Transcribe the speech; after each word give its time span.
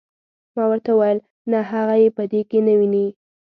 ما 0.55 0.63
ورته 0.71 0.89
وویل 0.93 1.19
نه 1.51 1.59
هغه 1.71 1.95
یې 2.01 2.09
په 2.17 2.23
دې 2.31 2.41
کې 2.49 2.59
نه 2.67 2.73
ویني. 2.79 3.07